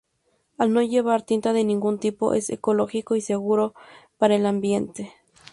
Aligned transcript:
Al 0.57 0.73
no 0.73 0.81
llevar 0.81 1.21
tinta 1.21 1.53
de 1.53 1.63
ningún 1.63 1.99
tipo 1.99 2.33
es 2.33 2.49
ecológico 2.49 3.15
y 3.15 3.21
seguro 3.21 3.75
para 4.17 4.35
el 4.35 4.47
ambiente. 4.47 5.13